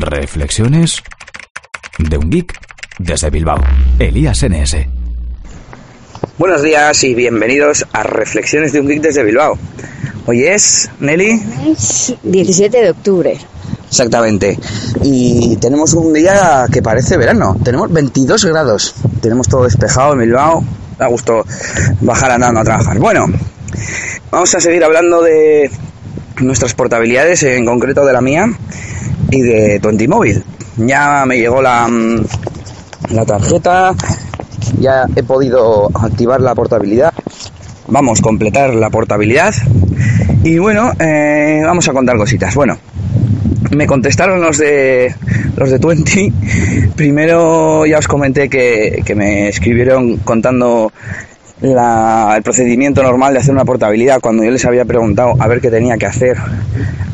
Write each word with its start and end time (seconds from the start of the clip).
Reflexiones 0.00 1.02
de 1.98 2.18
un 2.18 2.30
geek 2.30 2.58
desde 2.98 3.30
Bilbao. 3.30 3.58
Elías 3.98 4.42
NS. 4.42 4.76
Buenos 6.38 6.62
días 6.62 7.02
y 7.04 7.14
bienvenidos 7.14 7.86
a 7.92 8.02
Reflexiones 8.02 8.72
de 8.72 8.80
un 8.80 8.88
geek 8.88 9.00
desde 9.00 9.24
Bilbao. 9.24 9.58
Hoy 10.26 10.44
es, 10.44 10.90
Nelly, 11.00 11.40
Es 11.72 12.14
17 12.22 12.76
de 12.82 12.90
octubre. 12.90 13.38
exactamente. 13.88 14.58
Y 15.02 15.56
tenemos 15.56 15.94
un 15.94 16.12
día 16.12 16.66
que 16.70 16.82
parece 16.82 17.16
verano. 17.16 17.56
Tenemos 17.64 17.92
22 17.92 18.44
grados. 18.46 18.94
Tenemos 19.20 19.48
todo 19.48 19.64
despejado 19.64 20.12
en 20.14 20.20
Bilbao. 20.20 20.64
Da 20.98 21.06
gusto 21.06 21.44
bajar 22.00 22.30
andando 22.32 22.60
a 22.60 22.64
trabajar. 22.64 22.98
Bueno, 22.98 23.26
vamos 24.30 24.54
a 24.54 24.60
seguir 24.60 24.84
hablando 24.84 25.22
de 25.22 25.70
nuestras 26.40 26.74
portabilidades, 26.74 27.42
en 27.44 27.64
concreto 27.64 28.04
de 28.04 28.12
la 28.12 28.20
mía 28.20 28.50
y 29.30 29.42
de 29.42 29.78
Twenty 29.80 30.08
Móvil. 30.08 30.42
Ya 30.76 31.24
me 31.26 31.38
llegó 31.38 31.62
la, 31.62 31.88
mm, 31.88 32.24
la 33.10 33.24
tarjeta, 33.24 33.94
ya 34.80 35.06
he 35.14 35.22
podido 35.22 35.90
activar 35.94 36.40
la 36.40 36.54
portabilidad. 36.54 37.12
Vamos 37.88 38.20
a 38.20 38.22
completar 38.22 38.74
la 38.74 38.90
portabilidad. 38.90 39.54
Y 40.42 40.58
bueno, 40.58 40.92
eh, 40.98 41.62
vamos 41.64 41.88
a 41.88 41.92
contar 41.92 42.16
cositas. 42.16 42.54
Bueno, 42.54 42.76
me 43.70 43.86
contestaron 43.86 44.40
los 44.40 44.58
de 44.58 45.14
los 45.56 45.70
de 45.70 45.78
Twenty. 45.78 46.32
Primero 46.96 47.86
ya 47.86 47.98
os 47.98 48.08
comenté 48.08 48.48
que, 48.48 49.02
que 49.04 49.14
me 49.14 49.48
escribieron 49.48 50.18
contando 50.18 50.92
la- 51.60 52.34
el 52.36 52.42
procedimiento 52.42 53.02
normal 53.02 53.32
de 53.32 53.38
hacer 53.40 53.54
una 53.54 53.64
portabilidad 53.64 54.20
cuando 54.20 54.44
yo 54.44 54.50
les 54.50 54.64
había 54.66 54.84
preguntado 54.84 55.34
a 55.38 55.46
ver 55.46 55.60
qué 55.60 55.70
tenía 55.70 55.96
que 55.96 56.06
hacer 56.06 56.36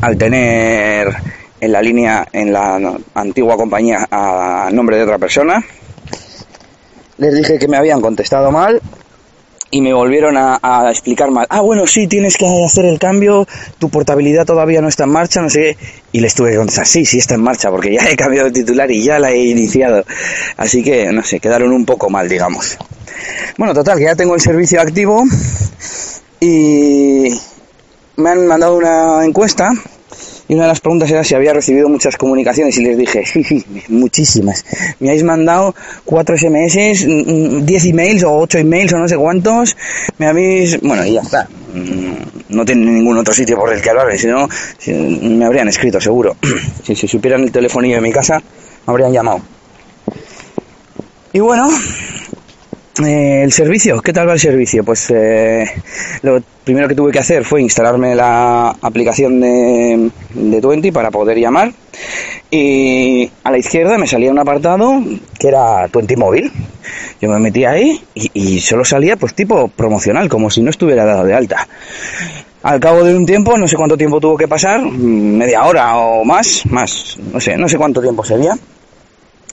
al 0.01 0.17
tener 0.17 1.15
en 1.63 1.71
la 1.71 1.81
línea 1.81 2.27
en 2.33 2.51
la 2.51 2.99
antigua 3.13 3.55
compañía 3.55 4.07
a 4.11 4.69
nombre 4.71 4.97
de 4.97 5.03
otra 5.03 5.17
persona. 5.17 5.63
Les 7.17 7.33
dije 7.33 7.57
que 7.57 7.67
me 7.67 7.77
habían 7.77 8.01
contestado 8.01 8.51
mal 8.51 8.81
y 9.71 9.81
me 9.81 9.93
volvieron 9.93 10.35
a, 10.37 10.59
explicar 10.89 11.31
mal. 11.31 11.47
Ah, 11.49 11.61
bueno, 11.61 11.87
sí, 11.87 12.07
tienes 12.07 12.37
que 12.37 12.45
hacer 12.63 12.85
el 12.85 12.99
cambio, 12.99 13.47
tu 13.79 13.89
portabilidad 13.89 14.45
todavía 14.45 14.81
no 14.81 14.87
está 14.89 15.05
en 15.05 15.11
marcha, 15.11 15.41
no 15.41 15.49
sé. 15.49 15.77
Y 16.11 16.19
les 16.19 16.35
tuve 16.35 16.51
que 16.51 16.57
contestar, 16.57 16.85
sí, 16.85 17.05
sí 17.05 17.17
está 17.17 17.35
en 17.35 17.41
marcha, 17.41 17.71
porque 17.71 17.93
ya 17.93 18.07
he 18.11 18.15
cambiado 18.15 18.49
de 18.49 18.53
titular 18.53 18.91
y 18.91 19.01
ya 19.01 19.17
la 19.17 19.31
he 19.31 19.45
iniciado. 19.45 20.03
Así 20.57 20.83
que, 20.83 21.11
no 21.11 21.23
sé, 21.23 21.39
quedaron 21.39 21.71
un 21.71 21.85
poco 21.85 22.09
mal, 22.09 22.27
digamos. 22.27 22.77
Bueno, 23.57 23.73
total, 23.73 23.97
que 23.97 24.03
ya 24.03 24.15
tengo 24.15 24.35
el 24.35 24.41
servicio 24.41 24.81
activo 24.81 25.23
y 26.39 27.29
me 28.17 28.29
han 28.29 28.45
mandado 28.45 28.75
una 28.75 29.25
encuesta 29.25 29.71
y 30.47 30.53
una 30.55 30.63
de 30.63 30.67
las 30.69 30.81
preguntas 30.81 31.09
era 31.09 31.23
si 31.23 31.35
había 31.35 31.53
recibido 31.53 31.87
muchas 31.89 32.17
comunicaciones 32.17 32.77
y 32.77 32.83
les 32.83 32.97
dije, 32.97 33.25
sí, 33.25 33.43
sí, 33.43 33.63
muchísimas. 33.89 34.65
Me 34.99 35.09
habéis 35.09 35.23
mandado 35.23 35.73
cuatro 36.05 36.35
SMS, 36.37 37.05
mm, 37.07 37.65
10 37.65 37.85
emails 37.85 38.23
o 38.23 38.37
8 38.39 38.57
emails 38.57 38.91
o 38.93 38.99
no 38.99 39.07
sé 39.07 39.15
cuántos. 39.17 39.75
Me 40.17 40.27
habéis... 40.27 40.79
Bueno, 40.81 41.05
y 41.05 41.13
ya 41.13 41.21
está. 41.21 41.47
Mm, 41.73 42.55
No 42.55 42.65
tiene 42.65 42.85
ningún 42.91 43.17
otro 43.17 43.33
sitio 43.33 43.57
por 43.57 43.71
el 43.73 43.81
que 43.81 43.89
hablar, 43.89 44.15
si 44.17 44.27
no, 44.27 44.47
si- 44.77 44.91
me 44.91 45.45
habrían 45.45 45.67
escrito 45.69 45.99
seguro. 46.01 46.35
Si, 46.83 46.93
si 46.95 47.07
supieran 47.07 47.43
el 47.43 47.51
telefonillo 47.51 47.95
de 47.95 48.01
mi 48.01 48.11
casa, 48.11 48.39
me 48.39 48.91
habrían 48.91 49.13
llamado. 49.13 49.39
Y 51.31 51.39
bueno, 51.39 51.67
eh, 53.01 53.41
el 53.43 53.51
servicio, 53.51 54.01
¿qué 54.01 54.13
tal 54.13 54.29
va 54.29 54.33
el 54.33 54.39
servicio? 54.39 54.83
Pues 54.83 55.09
eh, 55.09 55.65
lo 56.21 56.41
primero 56.63 56.87
que 56.87 56.93
tuve 56.93 57.11
que 57.11 57.19
hacer 57.19 57.43
fue 57.43 57.61
instalarme 57.61 58.13
la 58.13 58.69
aplicación 58.81 59.41
de, 59.41 60.11
de 60.33 60.61
Twenty 60.61 60.91
para 60.91 61.09
poder 61.09 61.39
llamar 61.39 61.71
y 62.51 63.29
a 63.43 63.49
la 63.49 63.57
izquierda 63.57 63.97
me 63.97 64.05
salía 64.05 64.29
un 64.29 64.37
apartado 64.37 65.01
que 65.39 65.47
era 65.47 65.87
Twenty 65.87 66.15
Móvil. 66.15 66.51
Yo 67.19 67.29
me 67.29 67.39
metí 67.39 67.65
ahí 67.65 67.99
y, 68.13 68.29
y 68.33 68.59
solo 68.59 68.85
salía 68.85 69.17
pues 69.17 69.33
tipo 69.33 69.69
promocional, 69.69 70.29
como 70.29 70.51
si 70.51 70.61
no 70.61 70.69
estuviera 70.69 71.03
dado 71.03 71.23
de 71.23 71.33
alta. 71.33 71.67
Al 72.61 72.79
cabo 72.79 73.03
de 73.03 73.15
un 73.15 73.25
tiempo, 73.25 73.57
no 73.57 73.67
sé 73.67 73.75
cuánto 73.75 73.97
tiempo 73.97 74.19
tuvo 74.19 74.37
que 74.37 74.47
pasar, 74.47 74.81
mm, 74.81 75.37
media 75.37 75.63
hora 75.63 75.97
o 75.97 76.23
más, 76.23 76.63
más, 76.67 77.17
no 77.33 77.39
sé, 77.39 77.57
no 77.57 77.67
sé 77.67 77.77
cuánto 77.77 78.01
tiempo 78.01 78.23
sería. 78.23 78.55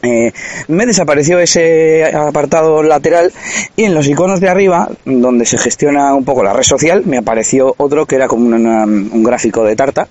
Eh, 0.03 0.33
me 0.69 0.87
desapareció 0.87 1.39
ese 1.41 2.07
apartado 2.15 2.83
lateral 2.83 3.33
y 3.77 3.85
en 3.85 3.95
los 3.95 4.07
iconos 4.07 4.41
de 4.41 4.49
arriba, 4.49 4.89
donde 5.05 5.45
se 5.45 5.59
gestiona 5.59 6.15
un 6.15 6.25
poco 6.25 6.43
la 6.43 6.55
red 6.55 6.63
social, 6.63 7.03
me 7.05 7.19
apareció 7.19 7.75
otro 7.77 8.07
que 8.07 8.17
era 8.17 8.27
como 8.27 8.47
un 8.47 9.23
gráfico 9.23 9.63
de 9.65 9.77
tarta 9.77 10.09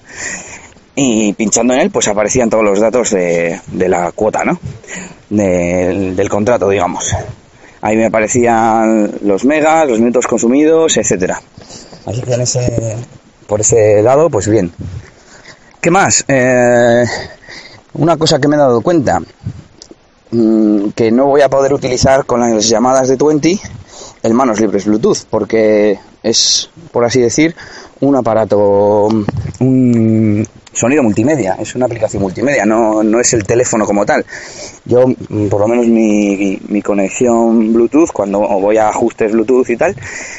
y 0.95 1.33
pinchando 1.33 1.73
en 1.73 1.79
él 1.79 1.91
pues 1.91 2.07
aparecían 2.07 2.49
todos 2.49 2.63
los 2.63 2.79
datos 2.79 3.11
de, 3.11 3.59
de 3.67 3.89
la 3.89 4.11
cuota, 4.11 4.43
¿no? 4.43 4.59
Del, 5.29 6.15
del 6.15 6.29
contrato, 6.29 6.69
digamos. 6.69 7.15
Ahí 7.81 7.95
me 7.95 8.07
aparecían 8.07 9.11
los 9.23 9.45
megas, 9.45 9.87
los 9.87 9.99
minutos 9.99 10.27
consumidos, 10.27 10.97
etcétera. 10.97 11.41
Así 12.05 12.21
que 12.21 12.33
en 12.33 12.41
ese, 12.41 12.97
por 13.47 13.61
ese 13.61 14.01
lado, 14.01 14.29
pues 14.29 14.47
bien. 14.47 14.71
¿Qué 15.79 15.89
más? 15.89 16.25
Eh, 16.27 17.05
una 17.93 18.17
cosa 18.17 18.39
que 18.39 18.47
me 18.47 18.55
he 18.55 18.59
dado 18.59 18.81
cuenta, 18.81 19.21
mm, 20.31 20.89
que 20.89 21.11
no 21.11 21.25
voy 21.25 21.41
a 21.41 21.49
poder 21.49 21.73
utilizar 21.73 22.25
con 22.25 22.39
las 22.39 22.67
llamadas 22.67 23.07
de 23.07 23.17
Twenty 23.17 23.59
el 24.23 24.33
manos 24.33 24.59
libres 24.59 24.85
Bluetooth, 24.85 25.25
porque 25.29 25.99
es, 26.23 26.69
por 26.91 27.05
así 27.05 27.21
decir, 27.21 27.55
un 28.01 28.15
aparato, 28.15 29.07
un 29.59 30.47
sonido 30.73 31.03
multimedia, 31.03 31.55
es 31.59 31.75
una 31.75 31.85
aplicación 31.85 32.21
multimedia, 32.21 32.65
no, 32.65 33.03
no 33.03 33.19
es 33.19 33.33
el 33.33 33.43
teléfono 33.43 33.85
como 33.85 34.05
tal. 34.05 34.25
Yo, 34.85 35.07
mm, 35.07 35.47
por 35.47 35.61
lo 35.61 35.67
menos 35.67 35.87
mi, 35.87 36.59
mi 36.67 36.81
conexión 36.81 37.73
Bluetooth, 37.73 38.11
cuando 38.11 38.39
voy 38.39 38.77
a 38.77 38.89
ajustes 38.89 39.31
Bluetooth 39.31 39.69
y 39.69 39.77
tal, 39.77 39.95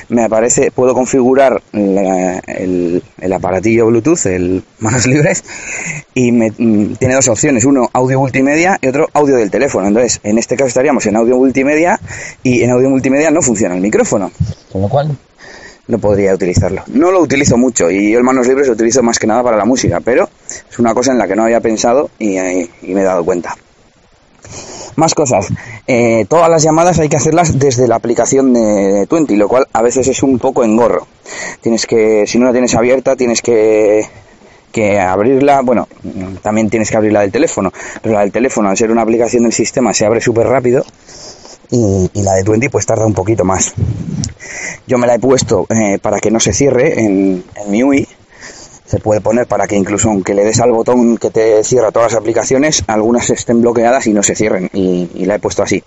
me 0.09 0.25
aparece, 0.25 0.71
puedo 0.71 0.95
configurar 0.95 1.63
el, 1.73 3.03
el 3.21 3.33
aparatillo 3.33 3.87
Bluetooth, 3.87 4.27
el 4.27 4.63
manos 4.81 5.07
libres, 5.07 5.45
y 6.15 6.33
me, 6.33 6.51
mm, 6.51 6.97
tiene 6.97 7.15
dos 7.15 7.29
opciones, 7.29 7.65
uno 7.65 7.89
audio 7.93 8.21
multimedia 8.21 8.79
y 8.81 8.89
otro 8.89 9.09
audio 9.13 9.37
del 9.37 9.51
teléfono. 9.51 9.89
Entonces, 9.89 10.21
en 10.23 10.39
este 10.39 10.57
caso 10.57 10.69
estaríamos 10.69 11.05
en 11.07 11.17
audio 11.17 11.37
multimedia 11.37 12.01
y 12.43 12.63
en 12.63 12.71
audio 12.71 12.91
multimedia 12.91 13.31
no 13.31 13.43
funciona 13.43 13.75
el 13.75 13.81
micrófono, 13.81 14.31
con 14.73 14.83
lo 14.83 14.89
cual 14.89 15.17
no 15.87 15.99
podría 15.99 16.35
utilizarlo. 16.35 16.83
No 16.89 17.11
lo 17.11 17.21
utilizo 17.21 17.57
mucho 17.57 17.91
y 17.91 18.13
yo 18.13 18.19
el 18.19 18.25
manos 18.25 18.47
libres 18.47 18.69
lo 18.69 18.75
utilizo 18.75 19.03
más 19.03 19.19
que 19.19 19.27
nada 19.27 19.43
para 19.43 19.57
la 19.57 19.65
música, 19.65 20.01
pero 20.01 20.29
es 20.71 20.79
una 20.79 20.95
cosa 20.95 21.13
en 21.13 21.19
la 21.19 21.27
que 21.27 21.37
no 21.37 21.45
había 21.45 21.61
pensado 21.61 22.11
y, 22.19 22.37
eh, 22.37 22.69
me 22.83 23.01
he 23.01 23.05
dado 23.05 23.25
cuenta. 23.25 23.57
Más 24.97 25.15
cosas. 25.15 25.49
Eh, 25.87 26.27
todas 26.29 26.51
las 26.51 26.63
llamadas 26.63 26.99
hay 26.99 27.09
que 27.09 27.17
hacerlas 27.17 27.59
desde 27.59 27.89
la 27.89 27.97
aplicación 27.97 28.53
de 28.53 29.07
Twenty, 29.09 29.37
lo 29.37 29.49
cual 29.49 29.67
a 29.73 29.83
veces 29.83 30.09
es 30.09 30.23
un 30.23 30.39
poco 30.39 30.65
engorro. 30.65 31.07
Tienes 31.61 31.87
que, 31.87 32.25
si 32.27 32.39
no 32.39 32.47
la 32.47 32.53
tienes 32.53 32.75
abierta, 32.75 33.17
tienes 33.17 33.41
que, 33.41 34.05
que 34.73 34.99
abrirla. 34.99 35.63
Bueno, 35.63 35.89
también 36.43 36.69
tienes 36.69 36.91
que 36.91 36.97
abrir 36.97 37.13
la 37.13 37.21
del 37.21 37.33
teléfono, 37.33 37.73
pero 38.03 38.15
la 38.15 38.21
del 38.21 38.33
teléfono, 38.33 38.69
al 38.69 38.77
ser 38.77 38.91
una 38.91 39.03
aplicación 39.03 39.45
del 39.45 39.53
sistema, 39.53 39.95
se 39.95 40.05
abre 40.05 40.21
súper 40.21 40.47
rápido 40.47 40.85
y, 41.71 42.11
la 42.23 42.35
de 42.35 42.45
Twenty 42.45 42.69
pues 42.69 42.87
tarda 42.87 43.07
un 43.07 43.15
poquito 43.15 43.45
más. 43.45 43.73
Yo 44.87 44.99
me 44.99 45.07
la 45.07 45.15
he 45.15 45.19
puesto 45.19 45.67
eh, 45.69 45.99
para 46.01 46.19
que 46.19 46.31
no 46.31 46.41
se 46.41 46.53
cierre 46.53 47.01
en, 47.01 47.45
mi 47.69 47.83
UI. 47.83 48.07
Se 48.87 48.99
puede 48.99 49.21
poner 49.21 49.47
para 49.47 49.69
que 49.69 49.77
incluso 49.77 50.09
aunque 50.09 50.35
le 50.35 50.45
des 50.45 50.61
al 50.61 50.73
botón 50.73 51.17
que 51.17 51.31
te 51.31 51.63
cierra 51.63 51.93
todas 51.93 52.13
las 52.13 52.21
aplicaciones, 52.21 52.83
algunas 52.89 53.31
estén 53.31 53.63
bloqueadas 53.63 54.07
y 54.09 54.13
no 54.13 54.23
se 54.23 54.35
cierren. 54.35 54.69
Y, 54.73 55.11
y 55.15 55.25
la 55.27 55.37
he 55.37 55.39
puesto 55.39 55.63
así. 55.63 55.83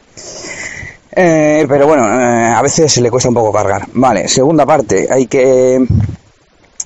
Eh, 1.16 1.66
pero 1.68 1.86
bueno, 1.86 2.08
eh, 2.08 2.54
a 2.56 2.62
veces 2.62 2.98
le 2.98 3.12
cuesta 3.12 3.30
un 3.30 3.36
poco 3.36 3.52
cargar. 3.52 3.88
Vale, 3.94 4.28
segunda 4.28 4.66
parte. 4.66 5.08
Hay 5.10 5.28
que... 5.28 5.86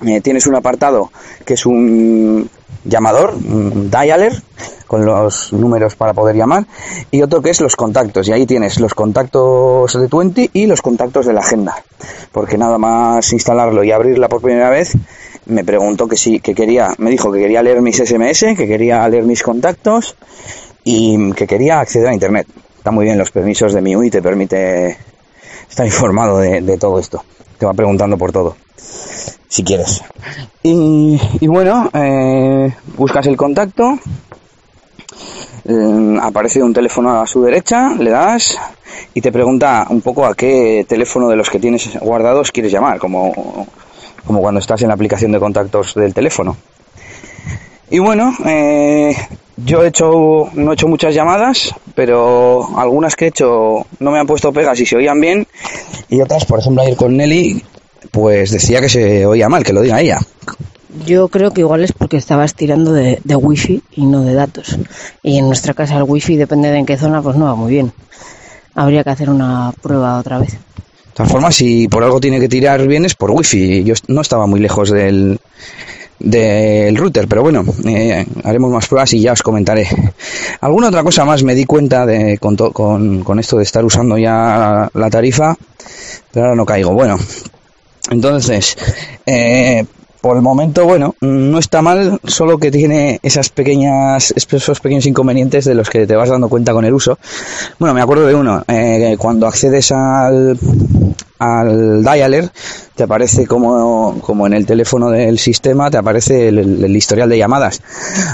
eh, 0.06 0.20
tienes 0.20 0.46
un 0.46 0.56
apartado 0.56 1.10
que 1.44 1.54
es 1.54 1.64
un 1.64 2.48
llamador, 2.84 3.34
dialer, 3.38 4.42
con 4.86 5.04
los 5.04 5.52
números 5.52 5.96
para 5.96 6.14
poder 6.14 6.36
llamar, 6.36 6.66
y 7.10 7.22
otro 7.22 7.42
que 7.42 7.50
es 7.50 7.60
los 7.60 7.76
contactos, 7.76 8.26
y 8.28 8.32
ahí 8.32 8.46
tienes 8.46 8.80
los 8.80 8.94
contactos 8.94 9.92
de 9.92 10.08
Twenty 10.08 10.50
y 10.52 10.66
los 10.66 10.80
contactos 10.82 11.26
de 11.26 11.34
la 11.34 11.40
agenda, 11.40 11.76
porque 12.32 12.56
nada 12.56 12.78
más 12.78 13.32
instalarlo 13.32 13.84
y 13.84 13.92
abrirla 13.92 14.28
por 14.28 14.40
primera 14.40 14.70
vez, 14.70 14.92
me 15.46 15.64
preguntó 15.64 16.08
que 16.08 16.16
sí, 16.16 16.40
que 16.40 16.54
quería, 16.54 16.94
me 16.98 17.10
dijo 17.10 17.30
que 17.30 17.38
quería 17.38 17.62
leer 17.62 17.82
mis 17.82 17.96
SMS, 17.96 18.56
que 18.56 18.66
quería 18.66 19.06
leer 19.08 19.24
mis 19.24 19.42
contactos 19.42 20.16
y 20.84 21.32
que 21.32 21.46
quería 21.46 21.80
acceder 21.80 22.08
a 22.08 22.14
internet. 22.14 22.46
Está 22.76 22.90
muy 22.90 23.04
bien 23.04 23.18
los 23.18 23.30
permisos 23.30 23.72
de 23.72 23.80
MIUI, 23.80 24.10
te 24.10 24.22
permite 24.22 24.96
estar 25.68 25.86
informado 25.86 26.38
de 26.38 26.78
todo 26.78 26.98
esto, 26.98 27.22
te 27.58 27.66
va 27.66 27.74
preguntando 27.74 28.16
por 28.16 28.32
todo 28.32 28.56
si 29.48 29.64
quieres. 29.64 30.02
Y, 30.62 31.20
y 31.40 31.46
bueno, 31.46 31.90
eh, 31.92 32.72
buscas 32.96 33.26
el 33.26 33.36
contacto, 33.36 33.98
eh, 35.64 36.18
aparece 36.20 36.62
un 36.62 36.72
teléfono 36.72 37.20
a 37.20 37.26
su 37.26 37.42
derecha, 37.42 37.94
le 37.98 38.10
das 38.10 38.56
y 39.14 39.20
te 39.20 39.32
pregunta 39.32 39.86
un 39.90 40.00
poco 40.00 40.26
a 40.26 40.34
qué 40.34 40.84
teléfono 40.88 41.28
de 41.28 41.36
los 41.36 41.50
que 41.50 41.58
tienes 41.58 41.98
guardados 42.00 42.52
quieres 42.52 42.72
llamar, 42.72 42.98
como, 42.98 43.66
como 44.26 44.40
cuando 44.40 44.60
estás 44.60 44.82
en 44.82 44.88
la 44.88 44.94
aplicación 44.94 45.32
de 45.32 45.38
contactos 45.38 45.94
del 45.94 46.14
teléfono. 46.14 46.56
Y 47.90 47.98
bueno, 48.00 48.34
eh, 48.44 49.16
yo 49.56 49.82
he 49.82 49.88
hecho, 49.88 50.50
no 50.52 50.70
he 50.70 50.74
hecho 50.74 50.88
muchas 50.88 51.14
llamadas, 51.14 51.74
pero 51.94 52.68
algunas 52.78 53.16
que 53.16 53.24
he 53.24 53.28
hecho 53.28 53.86
no 53.98 54.10
me 54.10 54.18
han 54.18 54.26
puesto 54.26 54.52
pegas 54.52 54.78
y 54.80 54.86
se 54.86 54.96
oían 54.96 55.20
bien. 55.20 55.46
Y 56.08 56.20
otras, 56.20 56.44
por 56.44 56.60
ejemplo, 56.60 56.82
ayer 56.82 56.96
con 56.96 57.16
Nelly, 57.16 57.62
pues 58.10 58.50
decía 58.50 58.80
que 58.80 58.88
se 58.88 59.26
oía 59.26 59.48
mal, 59.48 59.64
que 59.64 59.72
lo 59.72 59.82
diga 59.82 60.00
ella. 60.00 60.18
Yo 61.06 61.28
creo 61.28 61.50
que 61.52 61.60
igual 61.60 61.84
es 61.84 61.92
porque 61.92 62.16
estabas 62.16 62.54
tirando 62.54 62.92
de, 62.92 63.20
de 63.22 63.36
wifi 63.36 63.82
y 63.92 64.06
no 64.06 64.22
de 64.22 64.34
datos. 64.34 64.78
Y 65.22 65.38
en 65.38 65.46
nuestra 65.46 65.74
casa 65.74 65.96
el 65.96 66.04
wifi, 66.04 66.36
depende 66.36 66.70
de 66.70 66.78
en 66.78 66.86
qué 66.86 66.96
zona, 66.96 67.22
pues 67.22 67.36
no 67.36 67.44
va 67.44 67.54
muy 67.54 67.70
bien. 67.70 67.92
Habría 68.74 69.04
que 69.04 69.10
hacer 69.10 69.30
una 69.30 69.72
prueba 69.82 70.18
otra 70.18 70.38
vez. 70.38 70.52
De 70.52 70.58
todas 71.14 71.30
formas, 71.32 71.54
si 71.56 71.88
por 71.88 72.02
algo 72.04 72.20
tiene 72.20 72.40
que 72.40 72.48
tirar 72.48 72.86
bien 72.86 73.04
es 73.04 73.14
por 73.14 73.30
wifi. 73.30 73.84
Yo 73.84 73.94
no 74.08 74.20
estaba 74.22 74.46
muy 74.46 74.60
lejos 74.60 74.90
del, 74.90 75.38
del 76.18 76.96
router, 76.96 77.28
pero 77.28 77.42
bueno, 77.42 77.64
eh, 77.86 78.24
haremos 78.44 78.70
más 78.72 78.86
pruebas 78.86 79.12
y 79.14 79.20
ya 79.20 79.32
os 79.32 79.42
comentaré. 79.42 79.86
Alguna 80.60 80.88
otra 80.88 81.02
cosa 81.02 81.24
más 81.24 81.42
me 81.42 81.54
di 81.54 81.64
cuenta 81.64 82.06
de, 82.06 82.38
con, 82.38 82.56
to- 82.56 82.72
con, 82.72 83.22
con 83.24 83.38
esto 83.38 83.56
de 83.58 83.64
estar 83.64 83.84
usando 83.84 84.16
ya 84.18 84.88
la 84.94 85.10
tarifa, 85.10 85.56
pero 86.32 86.46
ahora 86.46 86.56
no 86.56 86.64
caigo. 86.66 86.92
Bueno, 86.92 87.18
entonces, 88.10 88.76
eh, 89.26 89.84
por 90.20 90.36
el 90.36 90.42
momento, 90.42 90.84
bueno, 90.84 91.14
no 91.20 91.58
está 91.58 91.80
mal, 91.80 92.20
solo 92.24 92.58
que 92.58 92.70
tiene 92.70 93.20
esas 93.22 93.50
pequeñas, 93.50 94.34
esos 94.36 94.80
pequeños 94.80 95.06
inconvenientes 95.06 95.64
de 95.64 95.74
los 95.74 95.88
que 95.88 96.06
te 96.06 96.16
vas 96.16 96.28
dando 96.28 96.48
cuenta 96.48 96.72
con 96.72 96.84
el 96.84 96.92
uso. 96.92 97.18
Bueno, 97.78 97.94
me 97.94 98.00
acuerdo 98.00 98.26
de 98.26 98.34
uno, 98.34 98.64
eh, 98.66 99.16
cuando 99.18 99.46
accedes 99.46 99.92
al, 99.92 100.58
al 101.38 102.02
dialer, 102.02 102.50
te 102.94 103.04
aparece 103.04 103.46
como, 103.46 104.20
como 104.20 104.46
en 104.46 104.54
el 104.54 104.66
teléfono 104.66 105.10
del 105.10 105.38
sistema, 105.38 105.90
te 105.90 105.98
aparece 105.98 106.48
el, 106.48 106.96
historial 106.96 107.28
de 107.28 107.38
llamadas. 107.38 107.80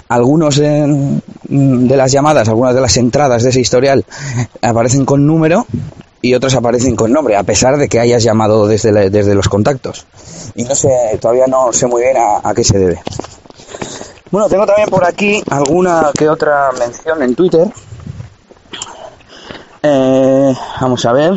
Algunos 0.08 0.56
de 0.56 1.96
las 1.96 2.12
llamadas, 2.12 2.48
algunas 2.48 2.74
de 2.74 2.80
las 2.80 2.96
entradas 2.96 3.42
de 3.42 3.50
ese 3.50 3.60
historial 3.60 4.04
aparecen 4.62 5.04
con 5.04 5.26
número 5.26 5.66
y 6.24 6.34
otros 6.34 6.54
aparecen 6.54 6.96
con 6.96 7.12
nombre, 7.12 7.36
a 7.36 7.42
pesar 7.42 7.76
de 7.76 7.86
que 7.86 8.00
hayas 8.00 8.22
llamado 8.22 8.66
desde, 8.66 9.10
desde 9.10 9.34
los 9.34 9.46
contactos. 9.46 10.06
Y 10.54 10.64
no 10.64 10.74
sé, 10.74 10.88
todavía 11.20 11.46
no 11.46 11.70
sé 11.70 11.86
muy 11.86 12.00
bien 12.00 12.16
a, 12.16 12.40
a 12.42 12.54
qué 12.54 12.64
se 12.64 12.78
debe. 12.78 13.02
Bueno, 14.30 14.48
tengo 14.48 14.64
también 14.64 14.88
por 14.88 15.04
aquí 15.04 15.42
alguna 15.50 16.10
que 16.16 16.26
otra 16.30 16.70
mención 16.78 17.22
en 17.22 17.34
Twitter. 17.34 17.68
Eh, 19.82 20.54
vamos 20.80 21.04
a 21.04 21.12
ver. 21.12 21.34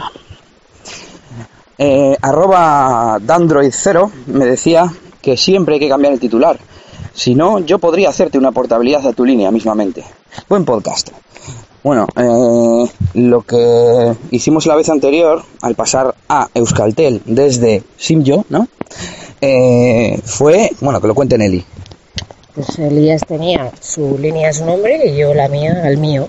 Eh, 1.77 2.15
arroba 2.21 3.19
Dandroid0 3.19 4.09
me 4.27 4.45
decía 4.45 4.89
que 5.21 5.35
siempre 5.35 5.73
hay 5.73 5.81
que 5.81 5.89
cambiar 5.89 6.13
el 6.13 6.19
titular. 6.21 6.57
Si 7.13 7.35
no, 7.35 7.59
yo 7.59 7.77
podría 7.77 8.07
hacerte 8.07 8.37
una 8.37 8.53
portabilidad 8.53 9.05
a 9.05 9.11
tu 9.11 9.25
línea 9.25 9.51
mismamente. 9.51 10.05
Buen 10.47 10.63
podcast. 10.63 11.09
Bueno, 11.87 12.05
eh, 12.17 12.91
lo 13.13 13.43
que 13.43 14.13
hicimos 14.31 14.65
la 14.65 14.75
vez 14.75 14.89
anterior, 14.89 15.41
al 15.61 15.75
pasar 15.75 16.13
a 16.27 16.49
Euskaltel 16.53 17.21
desde 17.25 17.81
Simyo, 17.95 18.43
¿no? 18.49 18.67
Eh, 19.39 20.19
fue, 20.25 20.69
bueno, 20.81 20.99
que 20.99 21.07
lo 21.07 21.15
cuente 21.15 21.37
Nelly. 21.37 21.63
Pues 22.53 22.77
Elías 22.77 23.21
tenía 23.25 23.71
su 23.79 24.17
línea 24.17 24.51
su 24.51 24.65
nombre 24.65 25.01
y 25.07 25.15
yo 25.15 25.33
la 25.33 25.47
mía 25.47 25.81
al 25.85 25.95
mío. 25.95 26.27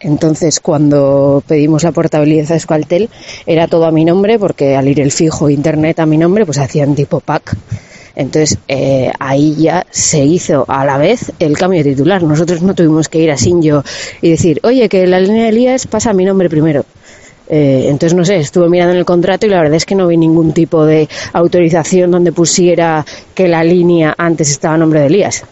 Entonces, 0.00 0.60
cuando 0.60 1.42
pedimos 1.46 1.82
la 1.82 1.92
portabilidad 1.92 2.52
a 2.52 2.56
Escualtel, 2.56 3.08
era 3.46 3.68
todo 3.68 3.86
a 3.86 3.92
mi 3.92 4.04
nombre, 4.04 4.38
porque 4.38 4.76
al 4.76 4.86
ir 4.86 5.00
el 5.00 5.12
fijo 5.12 5.48
internet 5.48 5.98
a 6.00 6.04
mi 6.04 6.18
nombre, 6.18 6.44
pues 6.44 6.58
hacían 6.58 6.94
tipo 6.94 7.20
pack. 7.20 7.56
Entonces, 8.14 8.58
eh, 8.68 9.10
ahí 9.18 9.54
ya 9.56 9.86
se 9.90 10.24
hizo 10.24 10.64
a 10.68 10.84
la 10.84 10.98
vez 10.98 11.32
el 11.38 11.56
cambio 11.56 11.82
de 11.82 11.90
titular. 11.90 12.22
Nosotros 12.22 12.62
no 12.62 12.74
tuvimos 12.74 13.08
que 13.08 13.18
ir 13.18 13.30
a 13.30 13.36
Sinjo 13.36 13.82
y 14.20 14.30
decir, 14.30 14.60
oye, 14.62 14.88
que 14.88 15.06
la 15.06 15.20
línea 15.20 15.44
de 15.44 15.48
Elías 15.50 15.86
pasa 15.86 16.10
a 16.10 16.12
mi 16.12 16.24
nombre 16.24 16.48
primero. 16.48 16.84
Eh, 17.48 17.86
entonces, 17.88 18.16
no 18.16 18.24
sé, 18.24 18.36
estuve 18.36 18.68
mirando 18.68 18.92
en 18.92 18.98
el 18.98 19.04
contrato 19.04 19.44
y 19.44 19.48
la 19.48 19.58
verdad 19.60 19.74
es 19.74 19.84
que 19.84 19.96
no 19.96 20.06
vi 20.06 20.16
ningún 20.16 20.52
tipo 20.52 20.86
de 20.86 21.08
autorización 21.32 22.10
donde 22.10 22.30
pusiera 22.30 23.04
que 23.34 23.48
la 23.48 23.64
línea 23.64 24.14
antes 24.16 24.50
estaba 24.50 24.74
a 24.74 24.78
nombre 24.78 25.00
de 25.00 25.06
Elías. 25.06 25.44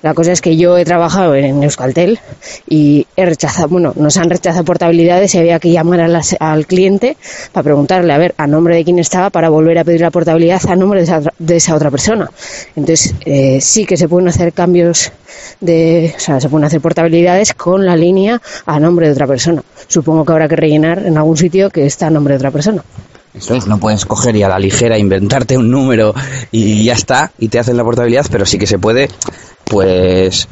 La 0.00 0.14
cosa 0.14 0.30
es 0.30 0.40
que 0.40 0.56
yo 0.56 0.78
he 0.78 0.84
trabajado 0.84 1.34
en 1.34 1.60
Euskaltel 1.62 2.20
y 2.68 3.06
he 3.16 3.26
rechazado, 3.26 3.68
bueno, 3.68 3.92
nos 3.96 4.16
han 4.16 4.30
rechazado 4.30 4.64
portabilidades 4.64 5.34
y 5.34 5.38
había 5.38 5.58
que 5.58 5.72
llamar 5.72 6.00
a 6.00 6.06
las- 6.08 6.36
al 6.38 6.66
cliente 6.66 7.16
para 7.52 7.64
preguntarle, 7.64 8.12
a 8.12 8.18
ver, 8.18 8.32
a 8.38 8.46
nombre 8.46 8.76
de 8.76 8.84
quién 8.84 9.00
estaba 9.00 9.30
para 9.30 9.48
volver 9.48 9.76
a 9.78 9.82
pedir 9.84 10.00
la 10.02 10.12
portabilidad 10.12 10.60
a 10.68 10.76
nombre 10.76 11.00
de 11.00 11.04
esa, 11.04 11.20
de 11.38 11.56
esa 11.56 11.74
otra 11.74 11.90
persona. 11.90 12.30
Entonces, 12.76 13.12
eh, 13.24 13.58
sí 13.60 13.86
que 13.86 13.96
se 13.96 14.08
pueden 14.08 14.28
hacer 14.28 14.52
cambios 14.52 15.10
de, 15.60 16.14
o 16.16 16.20
sea, 16.20 16.40
se 16.40 16.48
pueden 16.48 16.64
hacer 16.66 16.80
portabilidades 16.80 17.52
con 17.54 17.84
la 17.84 17.96
línea 17.96 18.40
a 18.66 18.78
nombre 18.78 19.06
de 19.06 19.12
otra 19.14 19.26
persona. 19.26 19.62
Supongo 19.88 20.24
que 20.24 20.32
habrá 20.32 20.46
que 20.48 20.56
rellenar 20.56 21.04
en 21.04 21.16
algún 21.16 21.36
sitio 21.36 21.70
que 21.70 21.86
está 21.86 22.06
a 22.06 22.10
nombre 22.10 22.34
de 22.34 22.38
otra 22.38 22.50
persona. 22.52 22.84
Esto 23.34 23.54
es, 23.54 23.66
no 23.66 23.78
puedes 23.78 24.04
coger 24.04 24.34
y 24.36 24.42
a 24.42 24.48
la 24.48 24.58
ligera 24.58 24.98
inventarte 24.98 25.56
un 25.56 25.70
número 25.70 26.14
y 26.50 26.84
ya 26.84 26.94
está, 26.94 27.30
y 27.38 27.48
te 27.48 27.58
hacen 27.58 27.76
la 27.76 27.84
portabilidad, 27.84 28.26
pero 28.30 28.46
sí 28.46 28.58
que 28.58 28.66
se 28.66 28.78
puede, 28.78 29.08
pues, 29.64 30.48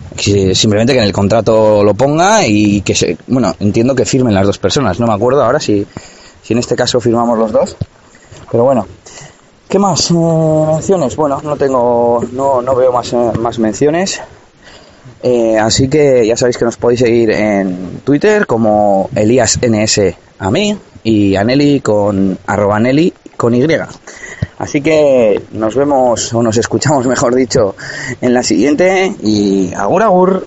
simplemente 0.52 0.92
que 0.92 0.98
en 0.98 1.04
el 1.04 1.12
contrato 1.12 1.82
lo 1.82 1.94
ponga 1.94 2.46
y 2.46 2.82
que 2.82 2.94
se, 2.94 3.16
bueno, 3.26 3.54
entiendo 3.60 3.94
que 3.94 4.04
firmen 4.04 4.34
las 4.34 4.46
dos 4.46 4.58
personas, 4.58 5.00
no 5.00 5.06
me 5.06 5.14
acuerdo 5.14 5.42
ahora 5.42 5.58
si, 5.58 5.86
si 6.42 6.52
en 6.52 6.58
este 6.58 6.76
caso 6.76 7.00
firmamos 7.00 7.38
los 7.38 7.50
dos, 7.50 7.76
pero 8.50 8.64
bueno. 8.64 8.86
¿Qué 9.68 9.80
más 9.80 10.12
eh, 10.12 10.14
menciones? 10.14 11.16
Bueno, 11.16 11.40
no 11.42 11.56
tengo, 11.56 12.24
no, 12.32 12.62
no 12.62 12.76
veo 12.76 12.92
más, 12.92 13.12
eh, 13.12 13.32
más 13.40 13.58
menciones. 13.58 14.20
Eh, 15.22 15.58
así 15.58 15.88
que 15.88 16.26
ya 16.26 16.36
sabéis 16.36 16.58
que 16.58 16.64
nos 16.64 16.76
podéis 16.76 17.00
seguir 17.00 17.30
en 17.30 18.00
Twitter 18.04 18.46
como 18.46 19.10
ElíasNS 19.14 20.00
a 20.38 20.50
mí 20.50 20.76
y 21.02 21.36
a 21.36 21.44
Nelly 21.44 21.80
con 21.80 22.38
arroba 22.46 22.78
Nelly 22.78 23.12
con 23.36 23.54
Y. 23.54 23.66
Así 24.58 24.80
que 24.80 25.42
nos 25.52 25.74
vemos 25.74 26.32
o 26.32 26.42
nos 26.42 26.56
escuchamos, 26.56 27.06
mejor 27.08 27.34
dicho, 27.34 27.74
en 28.20 28.34
la 28.34 28.42
siguiente 28.42 29.14
y 29.22 29.72
agur 29.74 30.02
agur. 30.02 30.46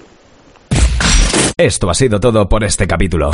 Esto 1.58 1.90
ha 1.90 1.94
sido 1.94 2.20
todo 2.20 2.48
por 2.48 2.64
este 2.64 2.88
capítulo. 2.88 3.32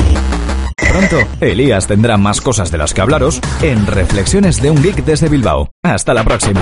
Pronto, 0.75 1.17
Elías 1.41 1.87
tendrá 1.87 2.17
más 2.17 2.41
cosas 2.41 2.71
de 2.71 2.77
las 2.77 2.93
que 2.93 3.01
hablaros 3.01 3.39
en 3.61 3.85
Reflexiones 3.85 4.61
de 4.61 4.71
un 4.71 4.81
Geek 4.81 5.03
desde 5.05 5.29
Bilbao. 5.29 5.69
Hasta 5.83 6.13
la 6.13 6.23
próxima. 6.23 6.61